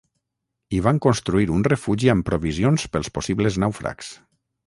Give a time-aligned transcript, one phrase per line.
[0.75, 4.13] Hi van construir un refugi amb provisions pels possibles nàufrags.